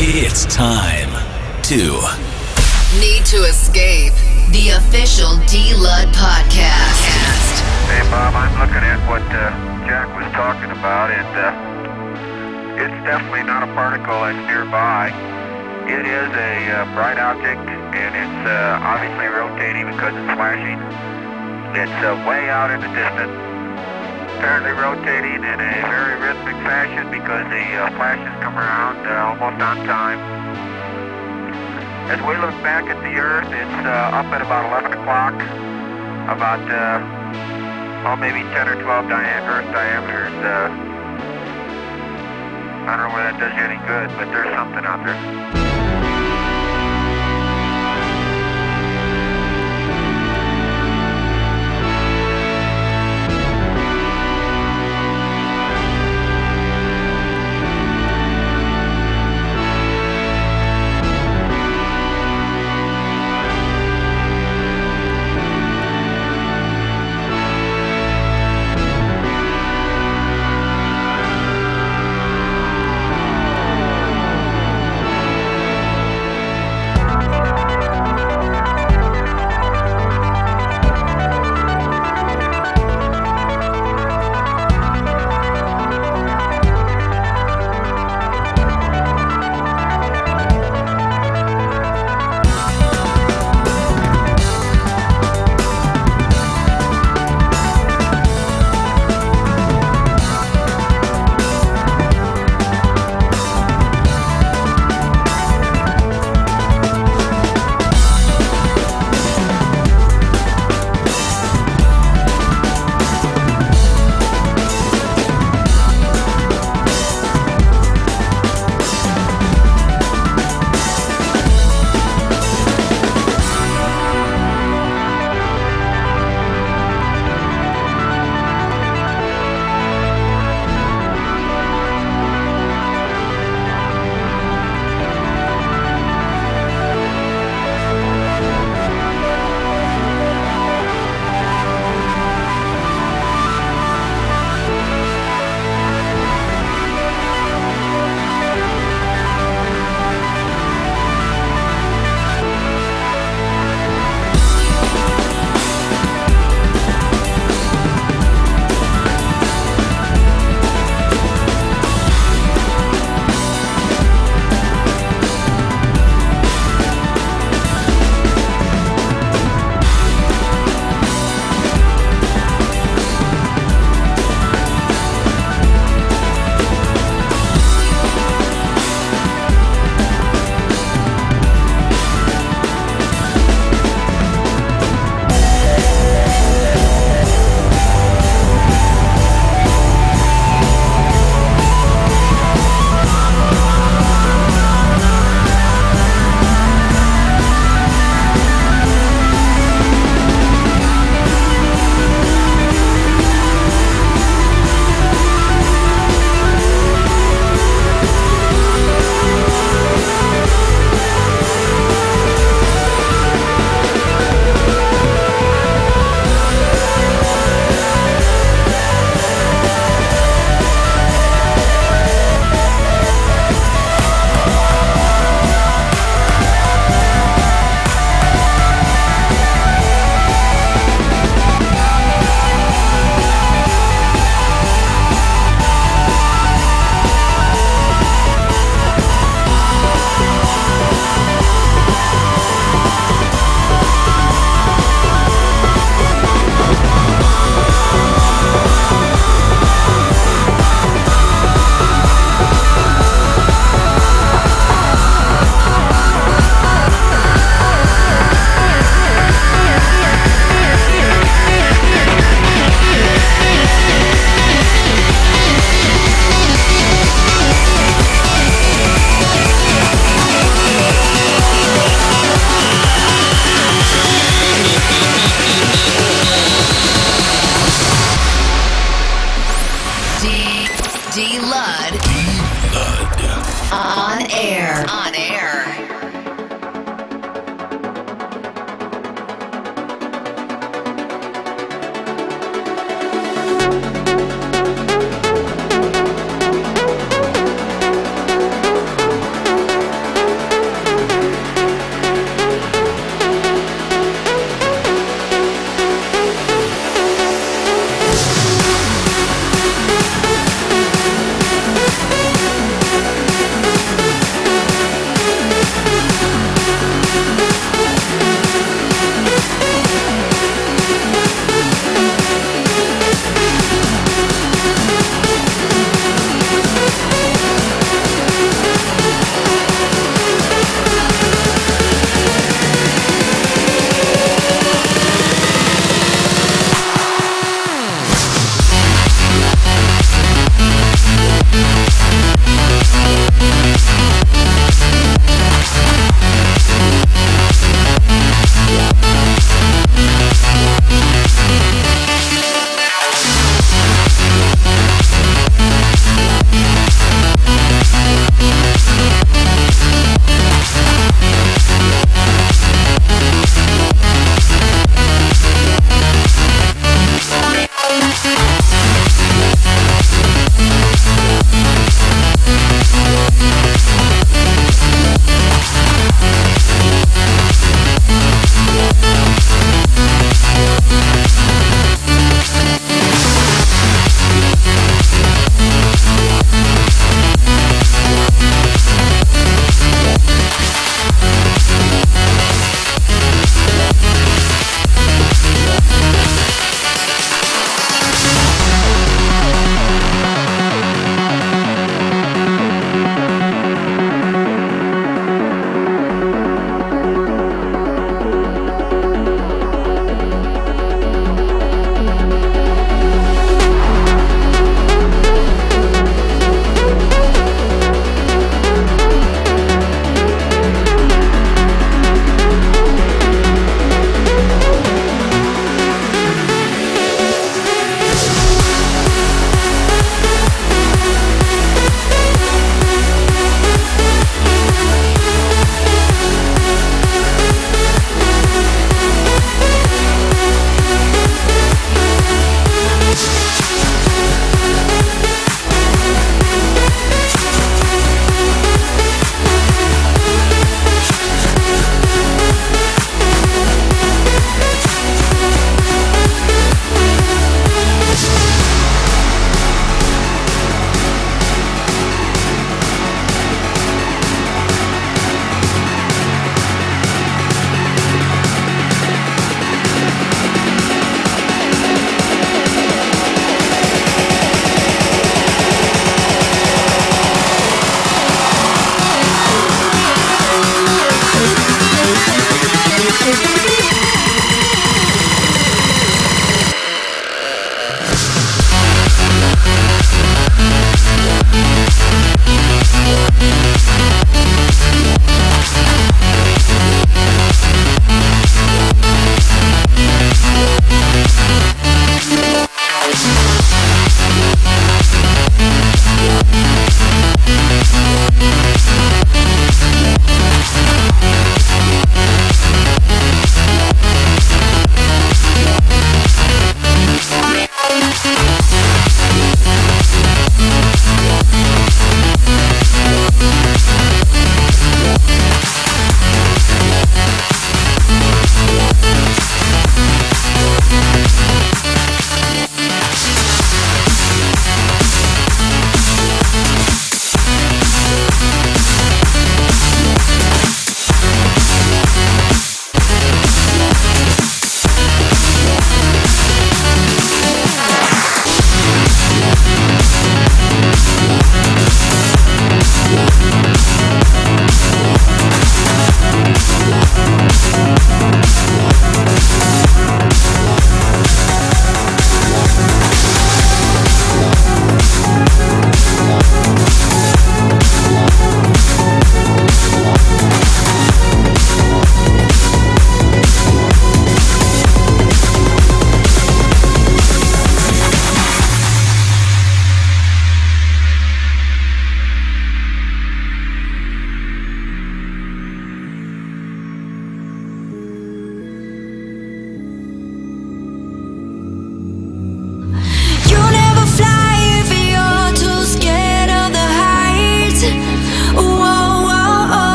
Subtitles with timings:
[0.00, 1.10] It's time
[1.66, 1.98] to
[3.02, 4.14] Need to Escape.
[4.54, 7.02] The official D-Lud podcast.
[7.90, 9.50] Hey, Bob, I'm looking at what uh,
[9.90, 15.10] Jack was talking about, and uh, it's definitely not a particle that's nearby.
[15.90, 20.78] It is a uh, bright object, and it's uh, obviously rotating because it's flashing.
[21.74, 23.34] It's uh, way out in the distance,
[24.38, 29.58] apparently rotating in a very rhythmic fashion because the uh, flashes come around uh, almost
[29.58, 30.22] on time.
[32.06, 35.34] As we look back at the Earth, it's uh, up at about 11 o'clock,
[36.30, 37.02] about uh,
[38.06, 40.30] oh, maybe 10 or 12 dia- Earth diameters.
[40.38, 40.70] Uh,
[42.86, 45.67] I don't know whether that does you any good, but there's something out there.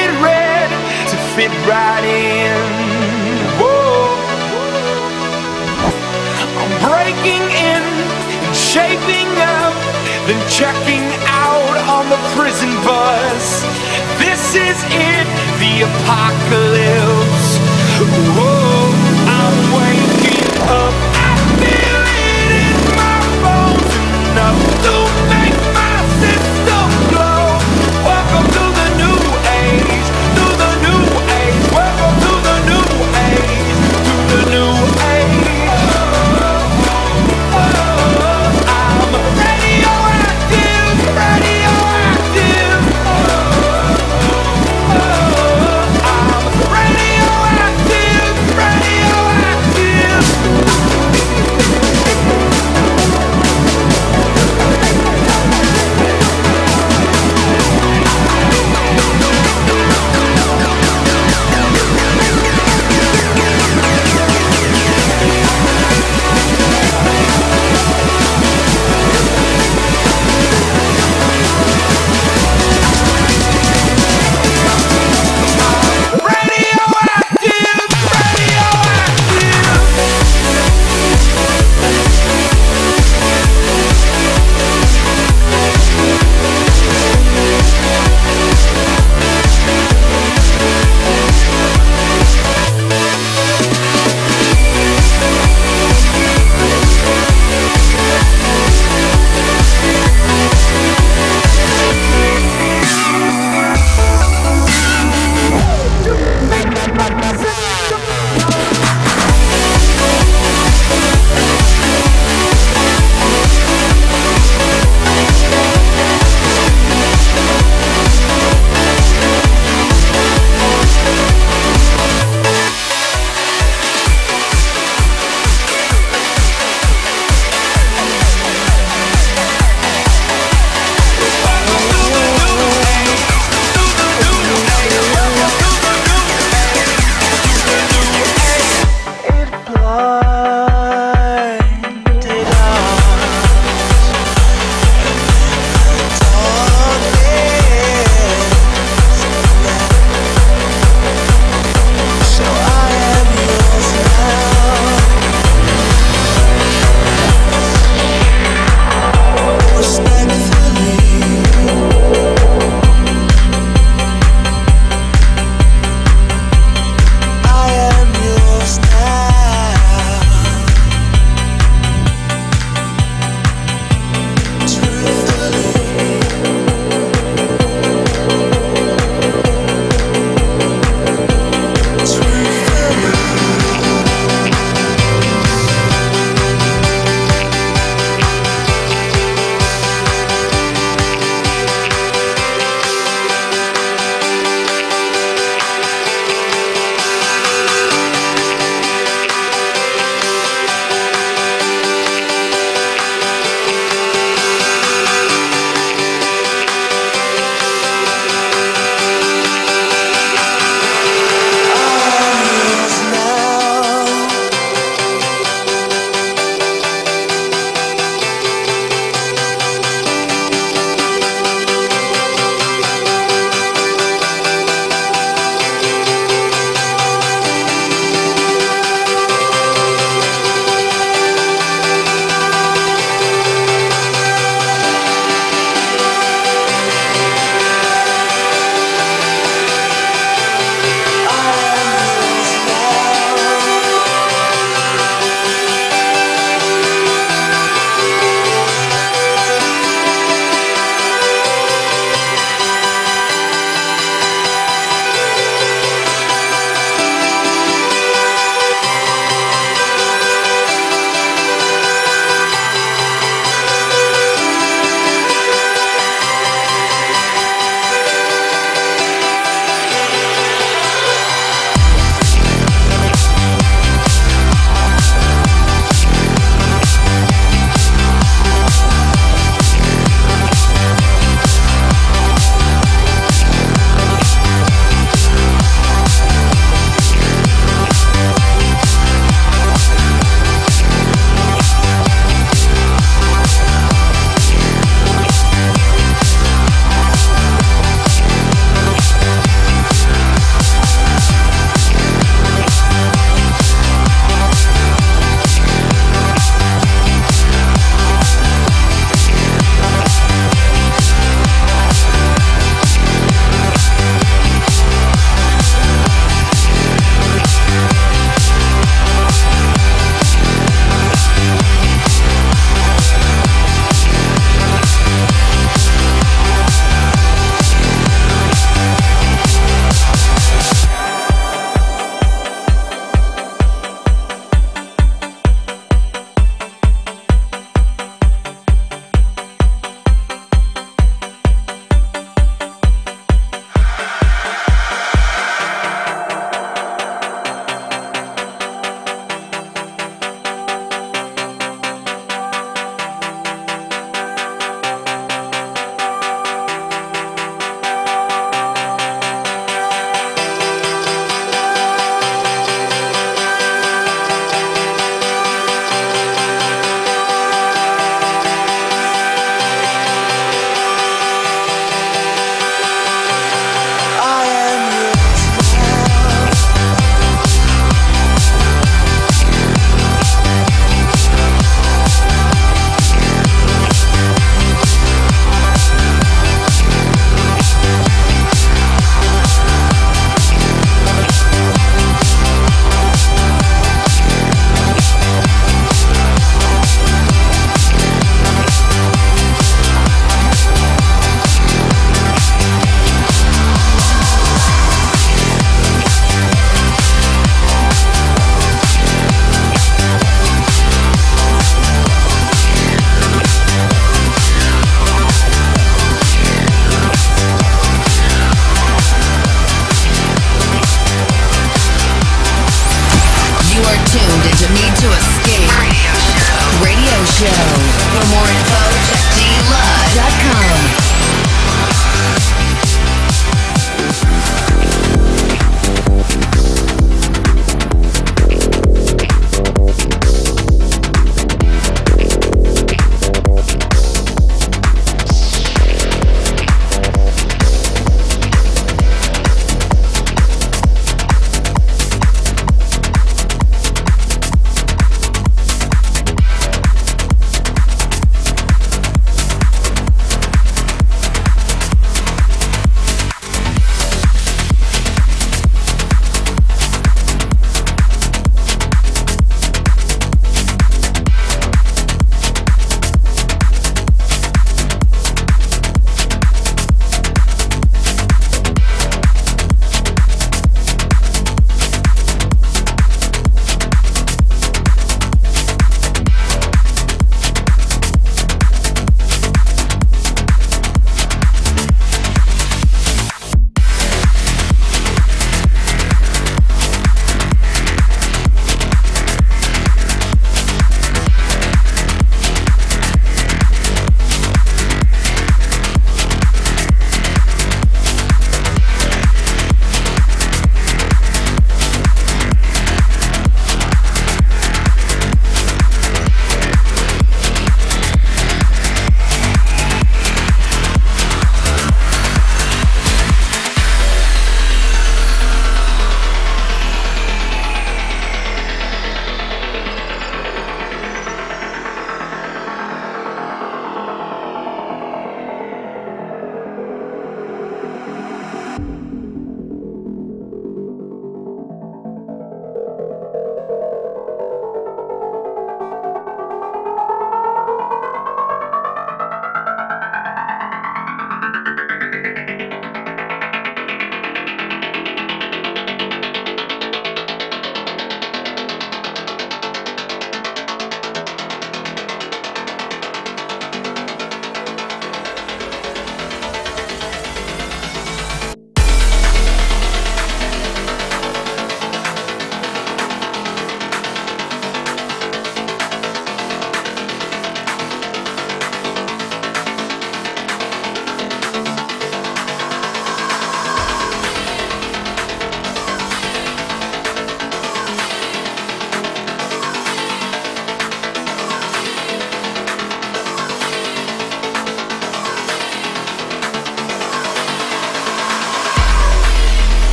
[0.00, 0.68] painted red
[1.08, 2.56] to fit right in.
[3.60, 4.16] Whoa.
[6.60, 7.82] I'm breaking in
[8.46, 9.74] and shaping up,
[10.26, 13.62] then checking out on the prison bus.
[14.18, 15.26] This is it,
[15.60, 17.48] the apocalypse.
[18.36, 18.92] Whoa,
[19.38, 20.94] I'm waking up.
[21.20, 23.92] I feel it in my bones
[24.30, 25.29] enough to.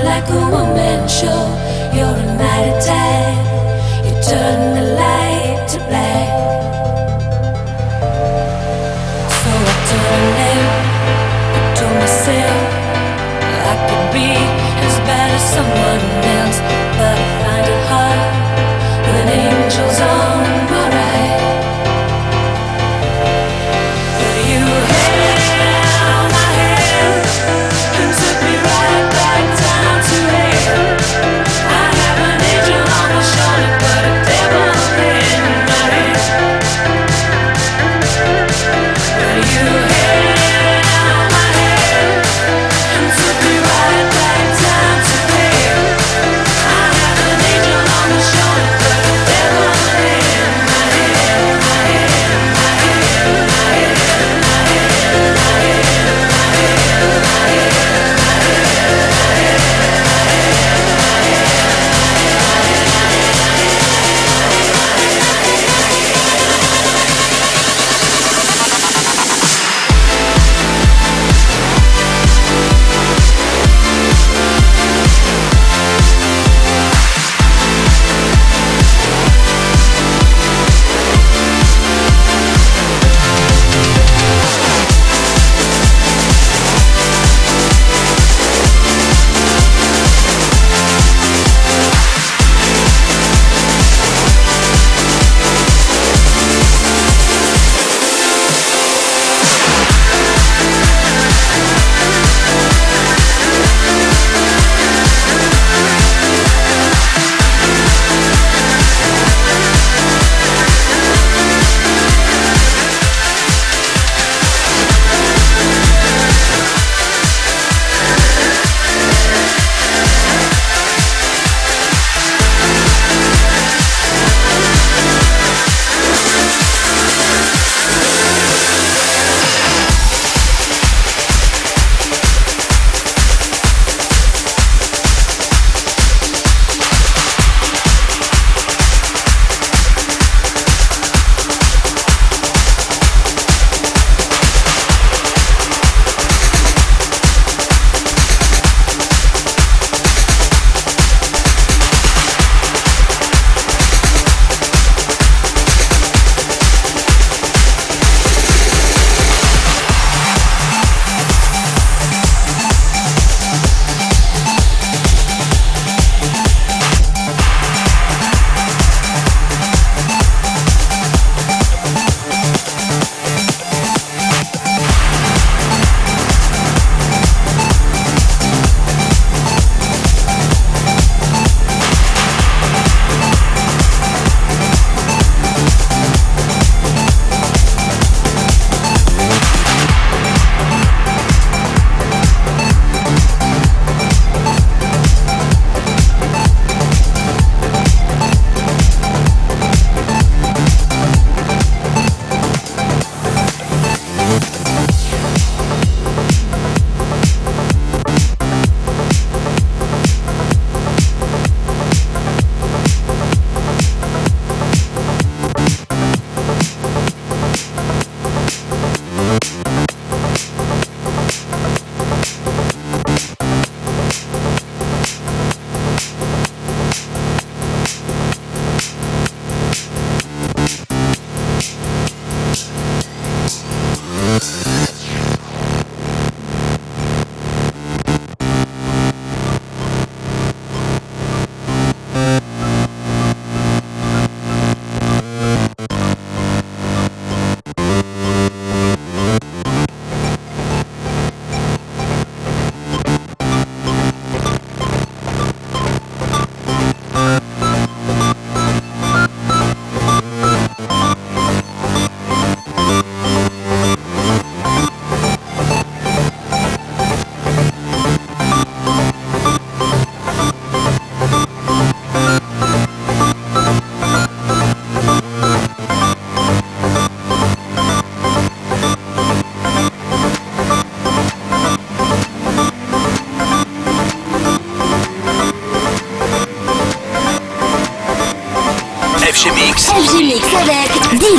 [0.00, 1.42] like a one-man show.
[1.92, 3.44] You're a mighty type.
[4.06, 6.30] You turn the light to black.
[9.38, 10.64] So I turned in,
[11.56, 12.60] I told myself
[13.70, 14.30] I could be
[14.86, 16.04] as bad as someone
[16.38, 16.58] else,
[16.98, 18.20] but I find it hard
[19.06, 20.31] when angels are.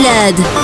[0.05, 0.62] Avec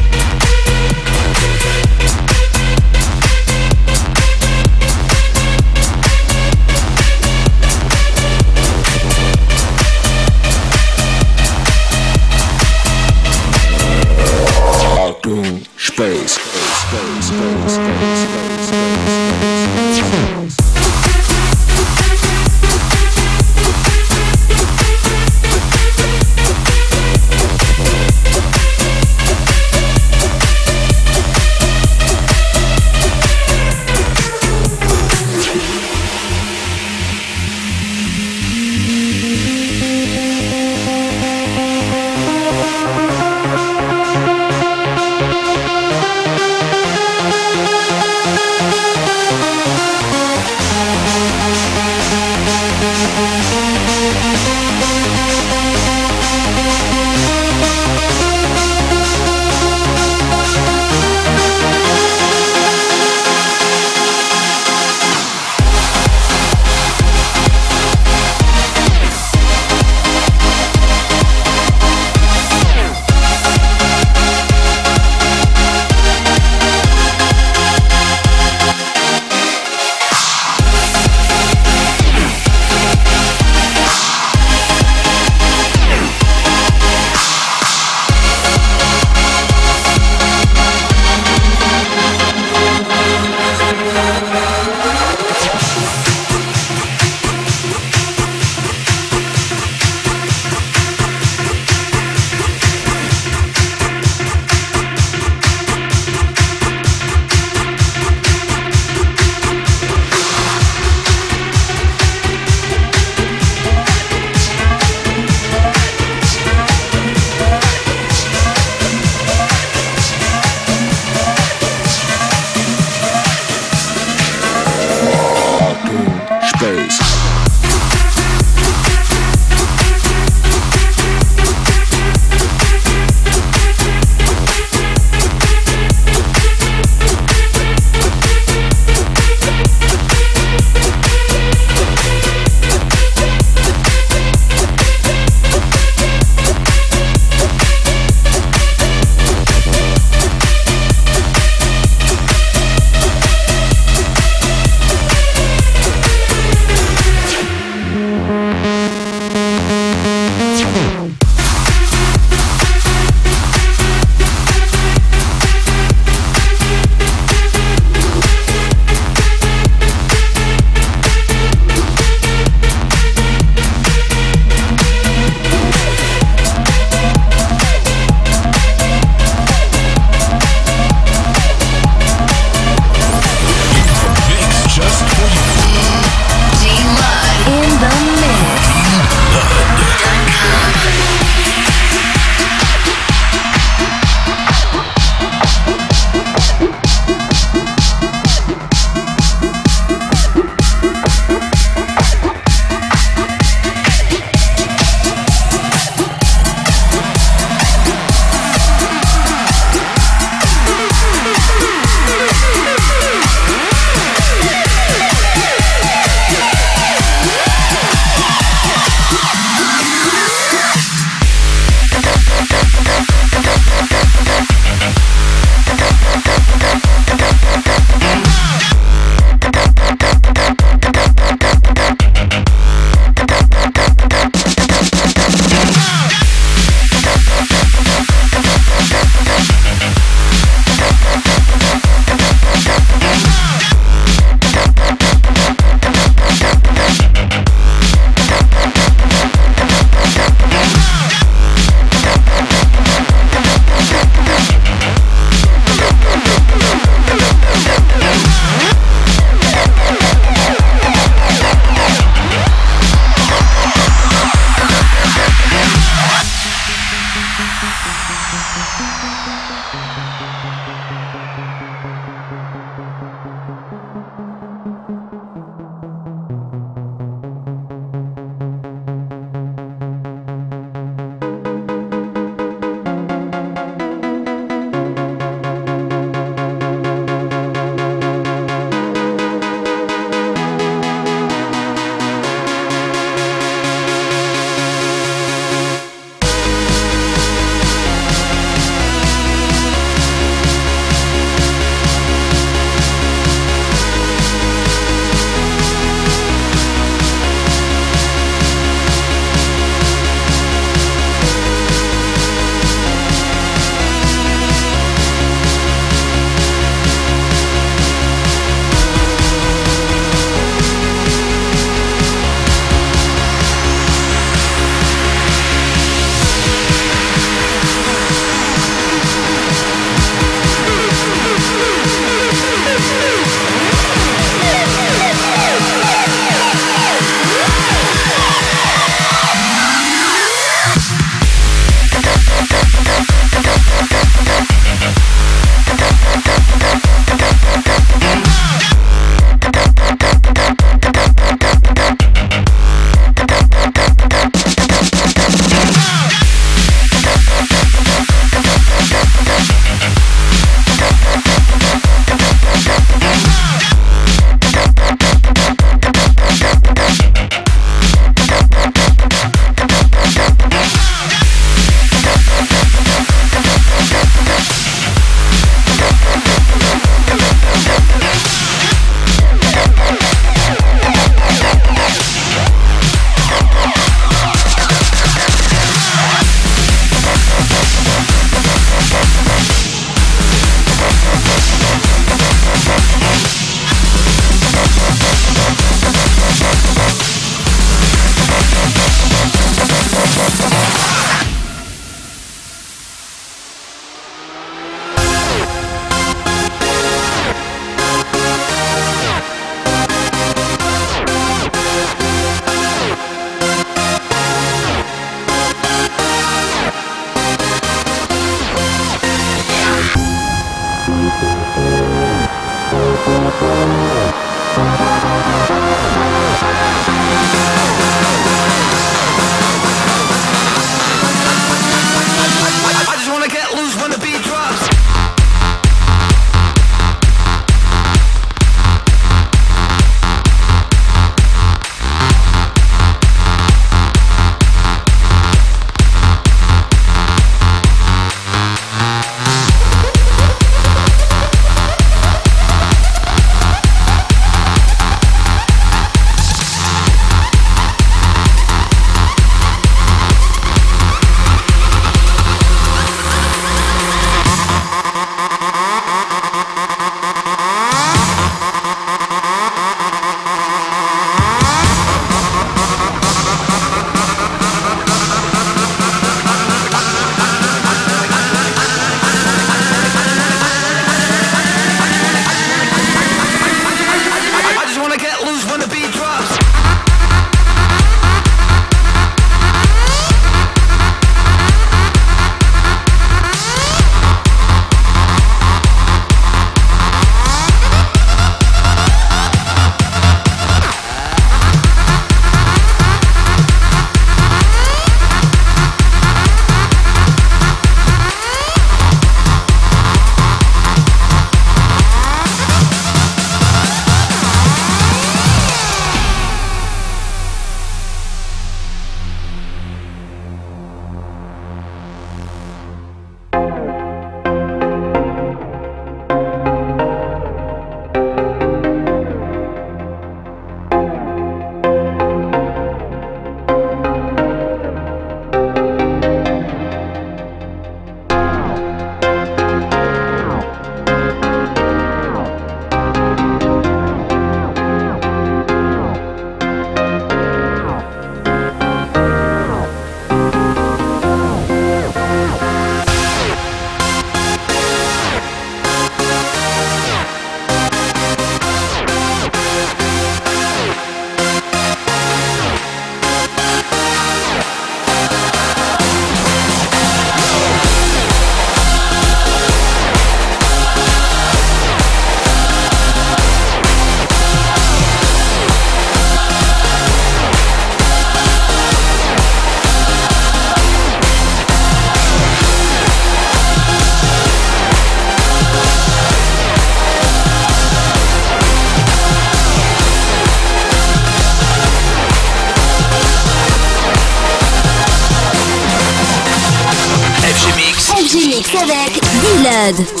[599.61, 600.00] D-Lud.